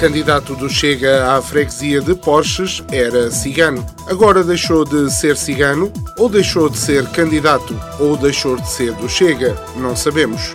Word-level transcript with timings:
Candidato 0.00 0.54
do 0.56 0.68
Chega 0.68 1.34
à 1.34 1.40
freguesia 1.40 2.00
de 2.00 2.14
Porches 2.14 2.84
era 2.92 3.30
cigano. 3.30 3.86
Agora 4.06 4.44
deixou 4.44 4.84
de 4.84 5.10
ser 5.10 5.34
cigano, 5.34 5.90
ou 6.18 6.28
deixou 6.28 6.68
de 6.68 6.76
ser 6.76 7.06
candidato, 7.06 7.74
ou 7.98 8.14
deixou 8.14 8.56
de 8.56 8.68
ser 8.68 8.92
do 8.92 9.08
Chega, 9.08 9.56
não 9.76 9.96
sabemos. 9.96 10.52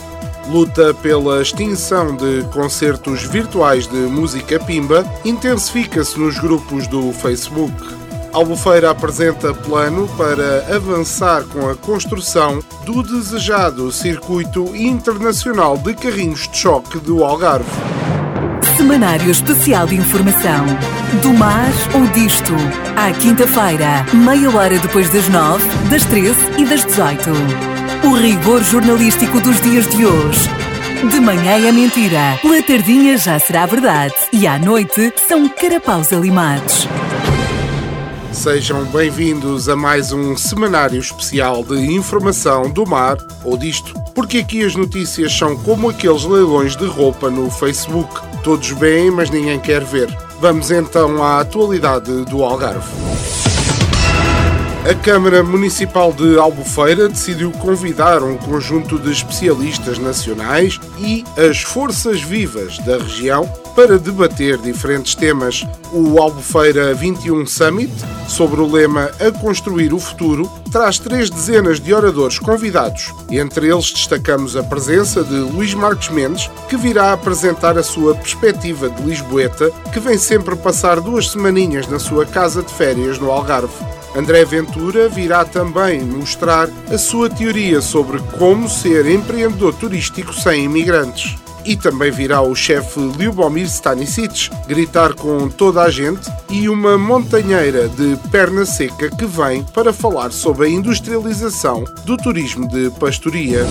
Luta 0.50 0.96
pela 0.96 1.44
extinção 1.44 2.16
de 2.16 2.44
concertos 2.52 3.22
virtuais 3.24 3.86
de 3.86 3.98
música 3.98 4.60
pimba 4.60 5.06
intensifica-se 5.24 6.20
nos 6.20 6.40
grupos 6.40 6.88
do 6.88 7.14
Facebook. 7.14 7.72
Albufeira 8.34 8.90
apresenta 8.90 9.54
plano 9.54 10.08
para 10.18 10.76
avançar 10.76 11.44
com 11.44 11.70
a 11.70 11.76
construção 11.76 12.60
do 12.84 13.04
desejado 13.04 13.92
Circuito 13.92 14.76
Internacional 14.76 15.78
de 15.78 15.94
Carrinhos 15.94 16.48
de 16.48 16.58
Choque 16.58 16.98
do 16.98 17.24
Algarve. 17.24 17.70
Semanário 18.76 19.30
Especial 19.30 19.86
de 19.86 19.98
Informação. 19.98 20.66
Do 21.22 21.32
mar 21.34 21.70
ou 21.94 22.08
disto. 22.08 22.54
À 22.96 23.12
quinta-feira, 23.12 24.04
meia 24.14 24.50
hora 24.50 24.80
depois 24.80 25.10
das 25.10 25.28
nove, 25.30 25.68
das 25.92 26.06
treze 26.06 26.40
e 26.58 26.66
das 26.66 26.84
dezoito. 26.86 27.69
O 28.04 28.14
rigor 28.14 28.64
jornalístico 28.64 29.42
dos 29.42 29.62
dias 29.62 29.88
de 29.90 30.06
hoje. 30.06 30.50
De 31.12 31.20
manhã 31.20 31.68
é 31.68 31.72
mentira, 31.72 32.40
pela 32.42 32.64
tardinha 32.64 33.18
já 33.18 33.38
será 33.38 33.66
verdade 33.66 34.14
e 34.32 34.48
à 34.48 34.58
noite 34.58 35.14
são 35.28 35.50
carapaus 35.50 36.14
alimados. 36.14 36.88
Sejam 38.32 38.86
bem-vindos 38.86 39.68
a 39.68 39.76
mais 39.76 40.14
um 40.14 40.38
semanário 40.38 41.00
especial 41.00 41.62
de 41.64 41.94
informação 41.94 42.70
do 42.70 42.88
mar 42.88 43.18
ou 43.44 43.58
disto, 43.58 43.94
porque 44.16 44.40
aqui 44.40 44.64
as 44.64 44.76
notícias 44.76 45.38
são 45.38 45.58
como 45.58 45.90
aqueles 45.90 46.24
leilões 46.24 46.78
de 46.78 46.86
roupa 46.86 47.30
no 47.30 47.52
Facebook. 47.52 48.22
Todos 48.44 48.70
veem, 48.70 49.12
mas 49.12 49.30
ninguém 49.30 49.60
quer 49.60 49.84
ver. 49.84 50.08
Vamos 50.40 50.72
então 50.72 51.22
à 51.22 51.42
atualidade 51.42 52.24
do 52.26 52.44
Algarve. 52.44 53.49
A 54.90 54.96
Câmara 54.96 55.44
Municipal 55.44 56.12
de 56.12 56.40
Albufeira 56.40 57.08
decidiu 57.08 57.52
convidar 57.52 58.24
um 58.24 58.36
conjunto 58.36 58.98
de 58.98 59.12
especialistas 59.12 60.00
nacionais 60.00 60.80
e 60.98 61.24
as 61.38 61.62
forças 61.62 62.24
vivas 62.24 62.80
da 62.80 62.98
região 62.98 63.46
para 63.76 64.00
debater 64.00 64.58
diferentes 64.58 65.14
temas. 65.14 65.64
O 65.94 66.20
Albufeira 66.20 66.92
21 66.96 67.46
Summit, 67.46 67.94
sobre 68.28 68.62
o 68.62 68.66
lema 68.66 69.12
A 69.20 69.32
Construir 69.40 69.94
o 69.94 70.00
Futuro, 70.00 70.50
traz 70.72 70.98
três 70.98 71.30
dezenas 71.30 71.80
de 71.80 71.94
oradores 71.94 72.40
convidados. 72.40 73.14
Entre 73.30 73.68
eles 73.68 73.92
destacamos 73.92 74.56
a 74.56 74.64
presença 74.64 75.24
de 75.24 75.36
Luís 75.36 75.76
Marques 75.76 76.10
Mendes, 76.10 76.50
que 76.68 76.76
virá 76.76 77.14
apresentar 77.14 77.78
a 77.78 77.84
sua 77.84 78.16
perspectiva 78.16 78.90
de 78.90 79.04
Lisboeta, 79.04 79.70
que 79.94 80.00
vem 80.00 80.18
sempre 80.18 80.56
passar 80.56 81.00
duas 81.00 81.30
semaninhas 81.30 81.88
na 81.88 82.00
sua 82.00 82.26
casa 82.26 82.64
de 82.64 82.74
férias 82.74 83.20
no 83.20 83.30
Algarve. 83.32 83.99
André 84.20 84.44
Ventura 84.44 85.08
virá 85.08 85.46
também 85.46 86.02
mostrar 86.02 86.68
a 86.92 86.98
sua 86.98 87.30
teoria 87.30 87.80
sobre 87.80 88.20
como 88.38 88.68
ser 88.68 89.06
empreendedor 89.06 89.74
turístico 89.74 90.34
sem 90.34 90.66
imigrantes. 90.66 91.38
E 91.64 91.78
também 91.78 92.12
virá 92.12 92.42
o 92.42 92.54
chefe 92.54 93.00
Lyubomir 93.18 93.68
Stanisic 93.68 94.50
gritar 94.68 95.14
com 95.14 95.48
toda 95.48 95.84
a 95.84 95.90
gente 95.90 96.30
e 96.50 96.68
uma 96.68 96.98
montanheira 96.98 97.88
de 97.88 98.18
perna 98.30 98.66
seca 98.66 99.10
que 99.10 99.26
vem 99.26 99.64
para 99.64 99.94
falar 99.94 100.34
sobre 100.34 100.68
a 100.68 100.70
industrialização 100.70 101.86
do 102.04 102.18
turismo 102.18 102.68
de 102.68 102.90
pastoria. 103.00 103.66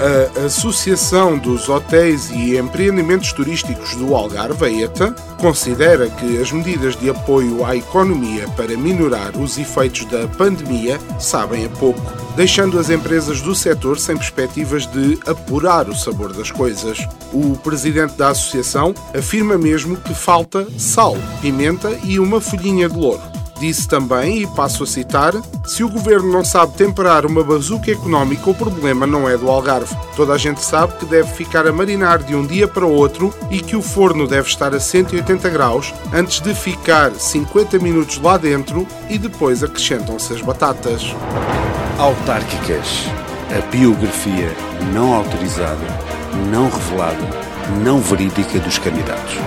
A 0.00 0.46
Associação 0.46 1.38
dos 1.38 1.68
Hotéis 1.68 2.28
e 2.30 2.56
Empreendimentos 2.56 3.32
Turísticos 3.32 3.94
do 3.94 4.14
Algarve, 4.14 4.64
a 4.64 4.70
ETA, 4.70 5.14
considera 5.40 6.10
que 6.10 6.40
as 6.40 6.50
medidas 6.50 6.96
de 6.96 7.08
apoio 7.08 7.64
à 7.64 7.76
economia 7.76 8.48
para 8.56 8.76
minorar 8.76 9.36
os 9.36 9.56
efeitos 9.56 10.04
da 10.06 10.26
pandemia 10.26 10.98
sabem 11.20 11.64
a 11.64 11.68
pouco, 11.68 12.12
deixando 12.34 12.78
as 12.78 12.90
empresas 12.90 13.40
do 13.40 13.54
setor 13.54 13.98
sem 13.98 14.16
perspectivas 14.16 14.84
de 14.86 15.18
apurar 15.26 15.88
o 15.88 15.94
sabor 15.94 16.32
das 16.32 16.50
coisas. 16.50 16.98
O 17.32 17.56
presidente 17.58 18.14
da 18.14 18.30
associação 18.30 18.92
afirma 19.16 19.56
mesmo 19.56 19.96
que 19.96 20.12
falta 20.12 20.66
sal, 20.76 21.16
pimenta 21.40 21.96
e 22.02 22.18
uma 22.18 22.40
folhinha 22.40 22.88
de 22.88 22.96
louro. 22.96 23.33
Disse 23.64 23.88
também, 23.88 24.42
e 24.42 24.46
passo 24.46 24.84
a 24.84 24.86
citar, 24.86 25.32
se 25.64 25.82
o 25.82 25.88
governo 25.88 26.30
não 26.30 26.44
sabe 26.44 26.74
temperar 26.74 27.24
uma 27.24 27.42
bazuca 27.42 27.90
económica, 27.90 28.50
o 28.50 28.54
problema 28.54 29.06
não 29.06 29.26
é 29.26 29.38
do 29.38 29.48
Algarve. 29.48 29.96
Toda 30.14 30.34
a 30.34 30.36
gente 30.36 30.62
sabe 30.62 30.98
que 30.98 31.06
deve 31.06 31.32
ficar 31.32 31.66
a 31.66 31.72
marinar 31.72 32.22
de 32.22 32.36
um 32.36 32.44
dia 32.44 32.68
para 32.68 32.84
outro 32.84 33.32
e 33.50 33.62
que 33.62 33.74
o 33.74 33.80
forno 33.80 34.28
deve 34.28 34.48
estar 34.48 34.74
a 34.74 34.78
180 34.78 35.48
graus 35.48 35.94
antes 36.12 36.40
de 36.40 36.54
ficar 36.54 37.12
50 37.12 37.78
minutos 37.78 38.20
lá 38.20 38.36
dentro 38.36 38.86
e 39.08 39.16
depois 39.16 39.64
acrescentam-se 39.64 40.34
as 40.34 40.42
batatas. 40.42 41.14
Autárquicas. 41.98 43.06
A 43.48 43.66
biografia 43.74 44.54
não 44.92 45.14
autorizada, 45.14 45.86
não 46.52 46.68
revelada, 46.68 47.30
não 47.82 47.98
verídica 47.98 48.58
dos 48.58 48.76
candidatos. 48.76 49.38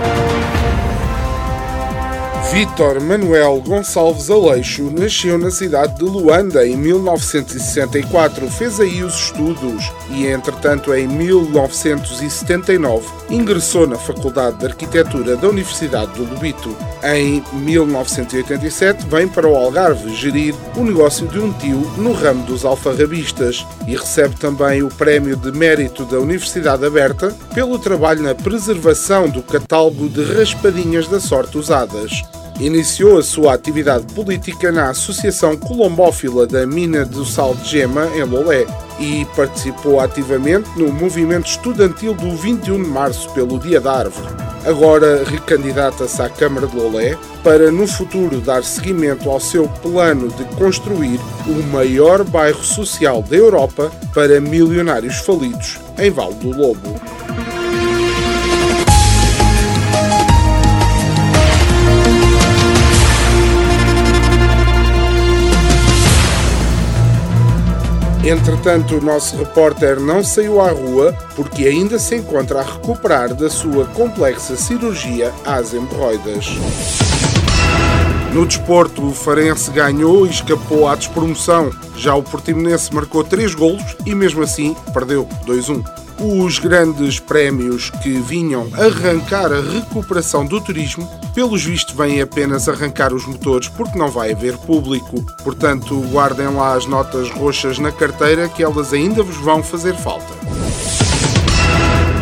Vítor 2.50 2.98
Manuel 2.98 3.60
Gonçalves 3.60 4.30
Aleixo 4.30 4.90
nasceu 4.90 5.36
na 5.36 5.50
cidade 5.50 5.96
de 5.96 6.04
Luanda 6.04 6.66
em 6.66 6.78
1964, 6.78 8.50
fez 8.50 8.80
aí 8.80 9.04
os 9.04 9.14
estudos 9.14 9.92
e, 10.10 10.26
entretanto, 10.26 10.94
em 10.94 11.06
1979 11.06 13.06
ingressou 13.28 13.86
na 13.86 13.96
Faculdade 13.96 14.56
de 14.56 14.64
Arquitetura 14.66 15.36
da 15.36 15.46
Universidade 15.46 16.10
do 16.12 16.24
Lubito. 16.24 16.74
Em 17.04 17.44
1987 17.52 19.06
vem 19.06 19.28
para 19.28 19.46
o 19.46 19.54
Algarve 19.54 20.14
gerir 20.14 20.54
o 20.74 20.82
negócio 20.82 21.28
de 21.28 21.38
um 21.38 21.52
tio 21.52 21.82
no 21.98 22.12
ramo 22.12 22.46
dos 22.46 22.64
alfarrabistas 22.64 23.66
e 23.86 23.94
recebe 23.94 24.36
também 24.36 24.82
o 24.82 24.88
Prémio 24.88 25.36
de 25.36 25.52
Mérito 25.52 26.06
da 26.06 26.18
Universidade 26.18 26.86
Aberta 26.86 27.36
pelo 27.54 27.78
trabalho 27.78 28.22
na 28.22 28.34
preservação 28.34 29.28
do 29.28 29.42
catálogo 29.42 30.08
de 30.08 30.24
raspadinhas 30.24 31.08
da 31.08 31.20
sorte 31.20 31.58
usadas. 31.58 32.22
Iniciou 32.60 33.18
a 33.18 33.22
sua 33.22 33.54
atividade 33.54 34.12
política 34.12 34.72
na 34.72 34.90
Associação 34.90 35.56
Colombófila 35.56 36.44
da 36.44 36.66
Mina 36.66 37.04
do 37.04 37.24
Sal 37.24 37.54
de 37.54 37.68
Gema, 37.68 38.08
em 38.16 38.24
Lolé, 38.24 38.66
e 38.98 39.24
participou 39.36 40.00
ativamente 40.00 40.68
no 40.76 40.92
movimento 40.92 41.46
estudantil 41.46 42.14
do 42.14 42.34
21 42.34 42.82
de 42.82 42.88
março 42.88 43.30
pelo 43.32 43.60
Dia 43.60 43.80
da 43.80 43.92
Árvore. 43.92 44.26
Agora 44.66 45.22
recandidata-se 45.22 46.20
à 46.20 46.28
Câmara 46.28 46.66
de 46.66 46.76
Lolé 46.76 47.16
para, 47.44 47.70
no 47.70 47.86
futuro, 47.86 48.40
dar 48.40 48.64
seguimento 48.64 49.30
ao 49.30 49.38
seu 49.38 49.68
plano 49.80 50.26
de 50.26 50.44
construir 50.56 51.20
o 51.46 51.62
maior 51.72 52.24
bairro 52.24 52.64
social 52.64 53.22
da 53.22 53.36
Europa 53.36 53.88
para 54.12 54.40
milionários 54.40 55.18
falidos, 55.18 55.78
em 55.96 56.10
Val 56.10 56.32
do 56.34 56.50
Lobo. 56.50 57.00
Entretanto, 68.28 68.98
o 68.98 69.00
nosso 69.00 69.38
repórter 69.38 69.98
não 69.98 70.22
saiu 70.22 70.60
à 70.60 70.70
rua 70.70 71.16
porque 71.34 71.64
ainda 71.66 71.98
se 71.98 72.14
encontra 72.14 72.60
a 72.60 72.62
recuperar 72.62 73.32
da 73.32 73.48
sua 73.48 73.86
complexa 73.86 74.54
cirurgia 74.54 75.32
às 75.46 75.72
hemorroidas. 75.72 76.44
No 78.34 78.44
desporto, 78.44 79.02
o 79.08 79.14
Farense 79.14 79.70
ganhou 79.70 80.26
e 80.26 80.30
escapou 80.30 80.86
à 80.86 80.94
despromoção. 80.94 81.70
Já 81.96 82.14
o 82.14 82.22
Portimonense 82.22 82.94
marcou 82.94 83.24
3 83.24 83.54
golos 83.54 83.96
e 84.04 84.14
mesmo 84.14 84.42
assim 84.42 84.76
perdeu 84.92 85.26
2-1. 85.46 85.82
Os 86.20 86.58
grandes 86.58 87.20
prémios 87.20 87.90
que 87.90 88.18
vinham 88.20 88.68
arrancar 88.74 89.52
a 89.52 89.60
recuperação 89.60 90.44
do 90.44 90.60
turismo, 90.60 91.08
pelos 91.32 91.64
vistos, 91.64 91.94
vêm 91.94 92.20
apenas 92.20 92.68
arrancar 92.68 93.14
os 93.14 93.24
motores 93.24 93.68
porque 93.68 93.96
não 93.96 94.08
vai 94.08 94.32
haver 94.32 94.58
público. 94.58 95.24
Portanto, 95.44 96.00
guardem 96.10 96.48
lá 96.48 96.74
as 96.74 96.86
notas 96.86 97.30
roxas 97.30 97.78
na 97.78 97.92
carteira 97.92 98.48
que 98.48 98.64
elas 98.64 98.92
ainda 98.92 99.22
vos 99.22 99.36
vão 99.36 99.62
fazer 99.62 99.94
falta. 99.94 100.34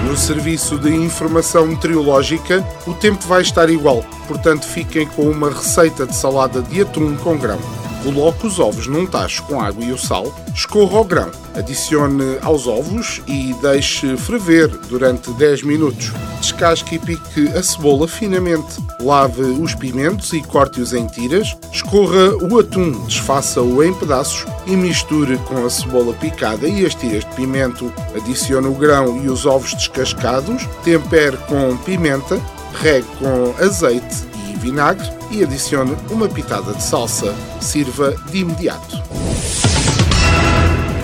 No 0.04 0.14
serviço 0.14 0.78
de 0.78 0.94
informação 0.94 1.66
meteorológica, 1.66 2.62
o 2.86 2.92
tempo 2.92 3.26
vai 3.26 3.40
estar 3.40 3.70
igual, 3.70 4.04
portanto, 4.28 4.66
fiquem 4.66 5.06
com 5.06 5.22
uma 5.22 5.48
receita 5.48 6.06
de 6.06 6.14
salada 6.14 6.60
de 6.60 6.82
atum 6.82 7.16
com 7.16 7.38
grão. 7.38 7.85
Coloque 8.06 8.46
os 8.46 8.60
ovos 8.60 8.86
num 8.86 9.04
tacho 9.04 9.42
com 9.42 9.60
água 9.60 9.84
e 9.84 9.90
o 9.90 9.98
sal, 9.98 10.32
escorra 10.54 11.00
o 11.00 11.04
grão, 11.04 11.28
adicione 11.56 12.38
aos 12.40 12.68
ovos 12.68 13.20
e 13.26 13.52
deixe 13.60 14.16
ferver 14.16 14.68
durante 14.88 15.32
10 15.32 15.64
minutos. 15.64 16.12
Descasque 16.40 16.94
e 16.94 16.98
pique 17.00 17.48
a 17.48 17.60
cebola 17.60 18.06
finamente. 18.06 18.76
Lave 19.00 19.42
os 19.42 19.74
pimentos 19.74 20.32
e 20.32 20.40
corte-os 20.40 20.92
em 20.92 21.08
tiras. 21.08 21.56
Escorra 21.72 22.36
o 22.48 22.60
atum, 22.60 22.92
desfaça-o 23.06 23.82
em 23.82 23.92
pedaços 23.92 24.46
e 24.68 24.76
misture 24.76 25.36
com 25.38 25.66
a 25.66 25.68
cebola 25.68 26.14
picada 26.14 26.68
e 26.68 26.86
as 26.86 26.94
tiras 26.94 27.24
de 27.24 27.34
pimento. 27.34 27.92
Adicione 28.14 28.68
o 28.68 28.74
grão 28.74 29.20
e 29.20 29.28
os 29.28 29.46
ovos 29.46 29.74
descascados. 29.74 30.64
Tempere 30.84 31.36
com 31.48 31.76
pimenta. 31.78 32.40
Regue 32.80 33.08
com 33.18 33.52
azeite 33.64 34.24
vinagre 34.60 35.15
e 35.30 35.42
adicione 35.42 35.96
uma 36.10 36.28
pitada 36.28 36.72
de 36.72 36.82
salsa. 36.82 37.34
Sirva 37.60 38.14
de 38.30 38.38
imediato. 38.38 39.02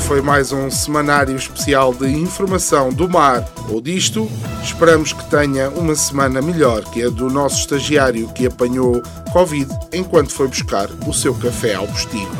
Foi 0.00 0.20
mais 0.20 0.52
um 0.52 0.70
semanário 0.70 1.34
especial 1.36 1.94
de 1.94 2.06
informação 2.06 2.92
do 2.92 3.08
mar 3.08 3.44
ou 3.68 3.80
disto. 3.80 4.30
Esperamos 4.62 5.12
que 5.12 5.24
tenha 5.30 5.70
uma 5.70 5.94
semana 5.94 6.42
melhor 6.42 6.84
que 6.84 7.02
a 7.02 7.08
do 7.08 7.30
nosso 7.30 7.60
estagiário 7.60 8.28
que 8.28 8.46
apanhou 8.46 9.02
Covid 9.32 9.70
enquanto 9.92 10.32
foi 10.32 10.48
buscar 10.48 10.88
o 11.06 11.14
seu 11.14 11.34
café 11.34 11.74
ao 11.74 11.86
postigo. 11.86 12.30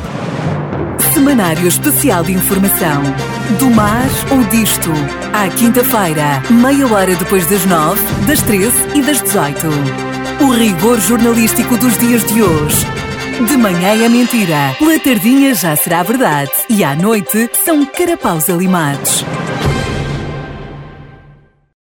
Semanário 1.15 1.67
Especial 1.67 2.25
de 2.25 2.33
Informação. 2.33 3.03
Do 3.59 3.71
mar 3.71 4.09
ou 4.31 4.45
disto. 4.45 4.91
À 5.33 5.49
quinta-feira, 5.49 6.43
meia 6.51 6.87
hora 6.87 7.15
depois 7.17 7.47
das 7.47 7.65
nove, 7.65 8.03
das 8.27 8.43
treze 8.43 8.77
e 8.95 9.03
das 9.03 9.21
dezoito. 9.23 10.12
O 10.43 10.51
rigor 10.51 11.01
jornalístico 11.01 11.77
dos 11.79 11.97
dias 11.99 12.25
de 12.25 12.43
hoje. 12.43 12.85
De 13.47 13.57
manhã 13.57 14.05
é 14.05 14.09
mentira, 14.09 14.75
pela 14.77 15.55
já 15.55 15.77
será 15.77 16.03
verdade 16.03 16.51
e 16.69 16.83
à 16.83 16.97
noite 16.97 17.49
são 17.65 17.87
carapaus 17.87 18.51
alimados. 18.51 19.25